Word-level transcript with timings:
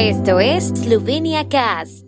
Esto 0.00 0.38
es 0.38 0.68
Slovenia 0.68 1.48
Cast. 1.48 2.04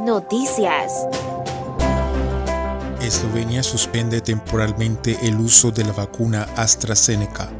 Noticias. 0.00 1.06
Eslovenia 3.02 3.62
suspende 3.62 4.22
temporalmente 4.22 5.18
el 5.20 5.36
uso 5.36 5.70
de 5.70 5.84
la 5.84 5.92
vacuna 5.92 6.44
AstraZeneca. 6.56 7.50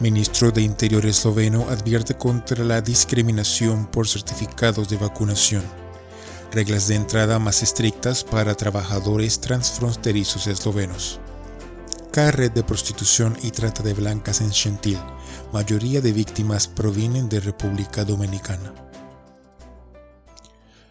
Ministro 0.00 0.50
de 0.50 0.60
Interior 0.60 1.06
esloveno 1.06 1.62
advierte 1.70 2.12
contra 2.12 2.62
la 2.62 2.82
discriminación 2.82 3.86
por 3.86 4.06
certificados 4.06 4.90
de 4.90 4.98
vacunación. 4.98 5.85
Reglas 6.52 6.88
de 6.88 6.94
entrada 6.94 7.38
más 7.38 7.62
estrictas 7.62 8.24
para 8.24 8.54
trabajadores 8.54 9.40
transfronterizos 9.40 10.46
eslovenos. 10.46 11.20
Cae 12.12 12.30
red 12.32 12.52
de 12.52 12.62
prostitución 12.62 13.36
y 13.42 13.50
trata 13.50 13.82
de 13.82 13.92
blancas 13.92 14.40
en 14.40 14.50
Gentil. 14.50 14.98
Mayoría 15.52 16.00
de 16.00 16.12
víctimas 16.12 16.66
provienen 16.66 17.28
de 17.28 17.40
República 17.40 18.04
Dominicana. 18.04 18.72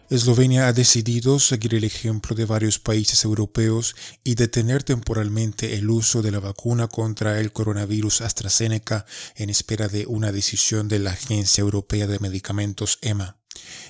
Eslovenia 0.08 0.68
ha 0.68 0.72
decidido 0.72 1.40
seguir 1.40 1.74
el 1.74 1.82
ejemplo 1.82 2.36
de 2.36 2.44
varios 2.44 2.78
países 2.78 3.24
europeos 3.24 3.96
y 4.22 4.36
detener 4.36 4.84
temporalmente 4.84 5.74
el 5.74 5.90
uso 5.90 6.22
de 6.22 6.30
la 6.30 6.38
vacuna 6.38 6.86
contra 6.86 7.40
el 7.40 7.50
coronavirus 7.50 8.20
AstraZeneca 8.20 9.04
en 9.34 9.50
espera 9.50 9.88
de 9.88 10.06
una 10.06 10.30
decisión 10.30 10.86
de 10.86 11.00
la 11.00 11.10
Agencia 11.10 11.62
Europea 11.62 12.06
de 12.06 12.20
Medicamentos 12.20 13.00
EMA. 13.02 13.36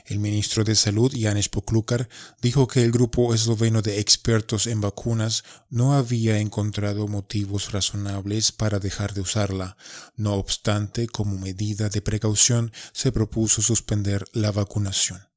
El 0.07 0.19
ministro 0.19 0.65
de 0.65 0.75
Salud, 0.75 1.13
Janes 1.19 1.49
Poklukar, 1.49 2.09
dijo 2.41 2.67
que 2.69 2.83
el 2.83 2.93
grupo 2.93 3.35
esloveno 3.35 3.83
de 3.83 4.01
expertos 4.01 4.67
en 4.67 4.81
vacunas 4.81 5.45
no 5.71 5.95
había 5.95 6.39
encontrado 6.39 7.09
motivos 7.09 7.73
razonables 7.73 8.53
para 8.53 8.79
dejar 8.79 9.15
de 9.15 9.23
usarla. 9.23 9.77
No 10.17 10.35
obstante, 10.35 11.07
como 11.09 11.39
medida 11.39 11.89
de 11.89 12.03
precaución, 12.03 12.73
se 12.93 13.13
propuso 13.13 13.63
suspender 13.63 14.25
la 14.33 14.53
vacunación. 14.53 15.36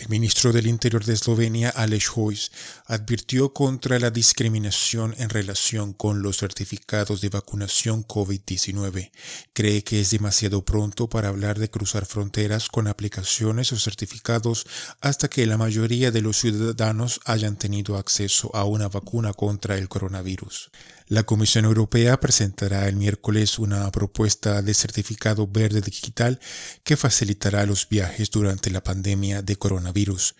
El 0.00 0.08
ministro 0.08 0.50
del 0.50 0.66
Interior 0.66 1.04
de 1.04 1.12
Eslovenia, 1.12 1.68
Aleš 1.68 2.08
Hojs, 2.16 2.52
advirtió 2.86 3.52
contra 3.52 3.98
la 3.98 4.10
discriminación 4.10 5.14
en 5.18 5.28
relación 5.28 5.92
con 5.92 6.22
los 6.22 6.38
certificados 6.38 7.20
de 7.20 7.28
vacunación 7.28 8.06
COVID-19. 8.06 9.10
Cree 9.52 9.84
que 9.84 10.00
es 10.00 10.10
demasiado 10.10 10.64
pronto 10.64 11.10
para 11.10 11.28
hablar 11.28 11.58
de 11.58 11.68
cruzar 11.68 12.06
fronteras 12.06 12.70
con 12.70 12.86
aplicaciones 12.86 13.74
o 13.74 13.78
certificados 13.78 14.66
hasta 15.02 15.28
que 15.28 15.44
la 15.44 15.58
mayoría 15.58 16.10
de 16.10 16.22
los 16.22 16.38
ciudadanos 16.38 17.20
hayan 17.26 17.56
tenido 17.56 17.98
acceso 17.98 18.50
a 18.56 18.64
una 18.64 18.88
vacuna 18.88 19.34
contra 19.34 19.76
el 19.76 19.90
coronavirus. 19.90 20.70
La 21.10 21.24
Comisión 21.24 21.64
Europea 21.64 22.20
presentará 22.20 22.86
el 22.86 22.94
miércoles 22.94 23.58
una 23.58 23.90
propuesta 23.90 24.62
de 24.62 24.72
certificado 24.74 25.48
verde 25.48 25.80
digital 25.80 26.38
que 26.84 26.96
facilitará 26.96 27.66
los 27.66 27.88
viajes 27.88 28.30
durante 28.30 28.70
la 28.70 28.84
pandemia 28.84 29.42
de 29.42 29.56
coronavirus. 29.56 30.36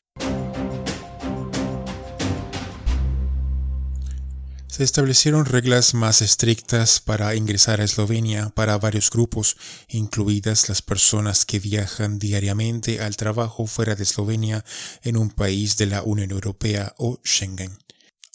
Se 4.69 4.85
establecieron 4.85 5.45
reglas 5.45 5.93
más 5.95 6.23
estrictas 6.23 7.01
para 7.01 7.35
ingresar 7.35 7.81
a 7.81 7.85
Eslovenia 7.85 8.51
para 8.51 8.79
varios 8.79 9.11
grupos, 9.11 9.57
incluidas 9.89 10.69
las 10.69 10.83
personas 10.83 11.45
que 11.45 11.59
viajan 11.59 12.21
diariamente 12.21 13.01
al 13.01 13.17
trabajo 13.17 13.67
fuera 13.67 13.97
de 13.97 14.05
Eslovenia 14.05 14.65
en 15.03 15.17
un 15.17 15.31
país 15.31 15.77
de 15.79 15.87
la 15.87 16.05
Unión 16.05 16.31
Europea 16.31 16.95
o 16.97 17.19
Schengen. 17.25 17.77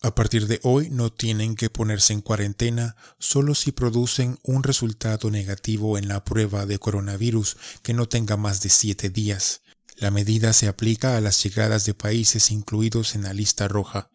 A 0.05 0.13
partir 0.13 0.45
de 0.45 0.59
hoy 0.61 0.91
no 0.91 1.11
tienen 1.11 1.55
que 1.55 1.71
ponerse 1.71 2.13
en 2.13 2.21
cuarentena 2.21 2.95
solo 3.17 3.55
si 3.55 3.71
producen 3.71 4.37
un 4.43 4.61
resultado 4.61 5.31
negativo 5.31 5.97
en 5.97 6.07
la 6.07 6.23
prueba 6.23 6.67
de 6.67 6.77
coronavirus 6.77 7.57
que 7.81 7.95
no 7.95 8.07
tenga 8.07 8.37
más 8.37 8.61
de 8.61 8.69
siete 8.69 9.09
días. 9.09 9.63
La 9.95 10.11
medida 10.11 10.53
se 10.53 10.67
aplica 10.67 11.17
a 11.17 11.21
las 11.21 11.41
llegadas 11.41 11.85
de 11.85 11.95
países 11.95 12.51
incluidos 12.51 13.15
en 13.15 13.23
la 13.23 13.33
lista 13.33 13.67
roja. 13.67 14.11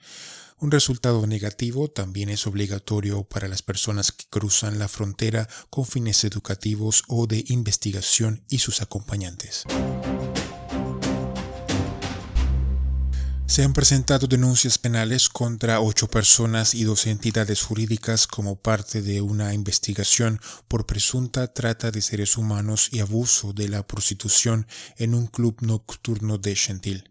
Un 0.60 0.70
resultado 0.70 1.26
negativo 1.26 1.90
también 1.90 2.28
es 2.28 2.46
obligatorio 2.46 3.24
para 3.24 3.48
las 3.48 3.62
personas 3.62 4.12
que 4.12 4.26
cruzan 4.30 4.78
la 4.78 4.86
frontera 4.86 5.48
con 5.70 5.86
fines 5.86 6.22
educativos 6.22 7.02
o 7.08 7.26
de 7.26 7.44
investigación 7.48 8.44
y 8.48 8.60
sus 8.60 8.80
acompañantes. 8.80 9.64
Se 13.50 13.64
han 13.64 13.72
presentado 13.72 14.28
denuncias 14.28 14.78
penales 14.78 15.28
contra 15.28 15.80
ocho 15.80 16.06
personas 16.06 16.72
y 16.72 16.84
dos 16.84 17.08
entidades 17.08 17.62
jurídicas 17.62 18.28
como 18.28 18.54
parte 18.54 19.02
de 19.02 19.22
una 19.22 19.54
investigación 19.54 20.40
por 20.68 20.86
presunta 20.86 21.52
trata 21.52 21.90
de 21.90 22.00
seres 22.00 22.36
humanos 22.36 22.90
y 22.92 23.00
abuso 23.00 23.52
de 23.52 23.68
la 23.68 23.84
prostitución 23.84 24.68
en 24.98 25.16
un 25.16 25.26
club 25.26 25.56
nocturno 25.62 26.38
de 26.38 26.54
Gentil. 26.54 27.10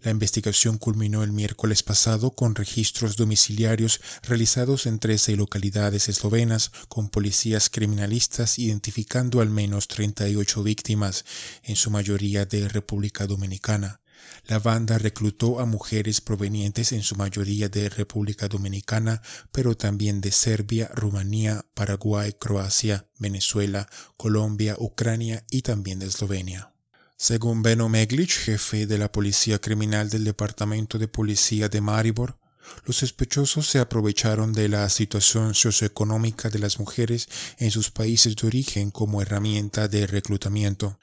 La 0.00 0.10
investigación 0.10 0.78
culminó 0.78 1.22
el 1.22 1.32
miércoles 1.32 1.82
pasado 1.82 2.30
con 2.30 2.54
registros 2.54 3.16
domiciliarios 3.16 4.00
realizados 4.22 4.86
en 4.86 4.98
13 4.98 5.36
localidades 5.36 6.08
eslovenas 6.08 6.72
con 6.88 7.10
policías 7.10 7.68
criminalistas 7.68 8.58
identificando 8.58 9.42
al 9.42 9.50
menos 9.50 9.86
38 9.88 10.62
víctimas, 10.62 11.26
en 11.62 11.76
su 11.76 11.90
mayoría 11.90 12.46
de 12.46 12.70
República 12.70 13.26
Dominicana. 13.26 14.00
La 14.46 14.58
banda 14.58 14.98
reclutó 14.98 15.60
a 15.60 15.66
mujeres 15.66 16.20
provenientes 16.20 16.92
en 16.92 17.02
su 17.02 17.16
mayoría 17.16 17.68
de 17.68 17.88
República 17.88 18.48
Dominicana, 18.48 19.22
pero 19.52 19.76
también 19.76 20.20
de 20.20 20.32
Serbia, 20.32 20.90
Rumanía, 20.94 21.64
Paraguay, 21.74 22.34
Croacia, 22.38 23.06
Venezuela, 23.18 23.88
Colombia, 24.16 24.76
Ucrania 24.78 25.44
y 25.50 25.62
también 25.62 25.98
de 25.98 26.06
Eslovenia. 26.06 26.72
Según 27.16 27.62
Beno 27.62 27.88
Meglic, 27.88 28.30
jefe 28.30 28.86
de 28.86 28.98
la 28.98 29.10
Policía 29.10 29.60
Criminal 29.60 30.10
del 30.10 30.24
Departamento 30.24 30.98
de 30.98 31.08
Policía 31.08 31.68
de 31.68 31.80
Maribor, 31.80 32.38
los 32.84 32.96
sospechosos 32.96 33.68
se 33.68 33.78
aprovecharon 33.78 34.52
de 34.52 34.68
la 34.68 34.88
situación 34.88 35.54
socioeconómica 35.54 36.50
de 36.50 36.58
las 36.58 36.78
mujeres 36.78 37.28
en 37.58 37.70
sus 37.70 37.90
países 37.90 38.36
de 38.36 38.46
origen 38.46 38.90
como 38.90 39.22
herramienta 39.22 39.88
de 39.88 40.06
reclutamiento. 40.06 40.98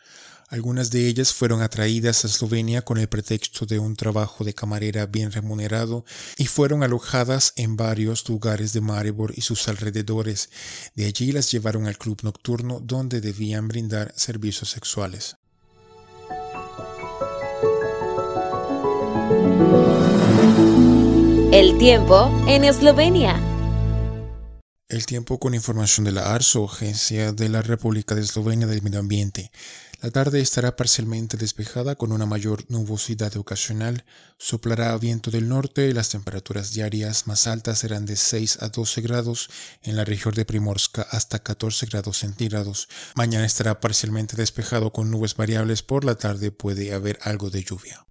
Algunas 0.52 0.92
de 0.92 1.08
ellas 1.08 1.32
fueron 1.32 1.62
atraídas 1.62 2.26
a 2.26 2.28
Eslovenia 2.28 2.82
con 2.82 2.98
el 2.98 3.08
pretexto 3.08 3.66
de 3.66 3.80
un 3.80 3.96
trabajo 3.96 4.44
de 4.44 4.54
camarera 4.54 5.06
bien 5.06 5.32
remunerado 5.32 6.04
y 6.36 6.46
fueron 6.46 6.84
alojadas 6.84 7.54
en 7.56 7.78
varios 7.78 8.28
lugares 8.28 8.74
de 8.74 8.82
Maribor 8.82 9.32
y 9.34 9.44
sus 9.44 9.70
alrededores. 9.70 10.50
De 10.94 11.06
allí 11.06 11.32
las 11.32 11.50
llevaron 11.50 11.88
al 11.88 11.98
club 11.98 12.20
nocturno 12.24 12.82
donde 12.82 13.22
debían 13.22 13.70
brindar 13.70 14.12
servicios 14.18 14.70
sexuales. 14.72 15.38
El 21.54 21.78
tiempo 21.78 22.30
en 22.50 22.66
Eslovenia. 22.66 23.40
El 24.90 25.06
tiempo 25.06 25.40
con 25.40 25.54
información 25.54 26.04
de 26.04 26.12
la 26.12 26.34
ARSO, 26.34 26.66
Agencia 26.66 27.32
de 27.32 27.48
la 27.48 27.62
República 27.62 28.14
de 28.14 28.20
Eslovenia 28.20 28.68
del 28.68 28.82
Medio 28.82 29.00
Ambiente. 29.00 29.50
La 30.02 30.10
tarde 30.10 30.42
estará 30.42 30.76
parcialmente 30.76 31.38
despejada 31.38 31.94
con 31.94 32.12
una 32.12 32.26
mayor 32.26 32.66
nubosidad 32.70 33.38
ocasional. 33.38 34.04
Soplará 34.40 34.98
viento 34.98 35.30
del 35.30 35.48
norte 35.48 35.90
y 35.90 35.94
las 35.94 36.10
temperaturas 36.10 36.74
diarias 36.74 37.28
más 37.28 37.46
altas 37.46 37.78
serán 37.78 38.08
de 38.08 38.16
6 38.16 38.64
a 38.64 38.70
12 38.70 39.02
grados 39.02 39.52
en 39.84 39.96
la 39.96 40.04
región 40.04 40.34
de 40.34 40.44
Primorska 40.44 41.04
hasta 41.04 41.38
14 41.38 41.86
grados 41.86 42.18
centígrados. 42.18 42.90
Mañana 43.14 43.46
estará 43.46 43.80
parcialmente 43.80 44.36
despejado 44.36 44.92
con 44.92 45.12
nubes 45.12 45.36
variables. 45.36 45.84
Por 45.84 46.04
la 46.04 46.16
tarde 46.16 46.50
puede 46.50 46.94
haber 46.94 47.20
algo 47.22 47.52
de 47.52 47.64
lluvia. 47.64 48.04